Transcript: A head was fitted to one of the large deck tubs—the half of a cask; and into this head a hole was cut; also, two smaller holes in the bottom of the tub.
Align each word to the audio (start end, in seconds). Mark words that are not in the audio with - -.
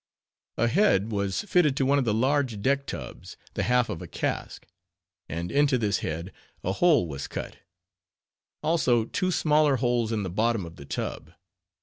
A 0.57 0.67
head 0.67 1.11
was 1.11 1.41
fitted 1.43 1.77
to 1.77 1.85
one 1.85 1.99
of 1.99 2.05
the 2.05 2.11
large 2.15 2.59
deck 2.59 2.87
tubs—the 2.87 3.61
half 3.61 3.87
of 3.87 4.01
a 4.01 4.07
cask; 4.07 4.65
and 5.29 5.51
into 5.51 5.77
this 5.77 5.99
head 5.99 6.31
a 6.63 6.71
hole 6.73 7.07
was 7.07 7.27
cut; 7.27 7.57
also, 8.63 9.05
two 9.05 9.29
smaller 9.29 9.75
holes 9.75 10.11
in 10.11 10.23
the 10.23 10.29
bottom 10.31 10.65
of 10.65 10.77
the 10.77 10.85
tub. 10.85 11.33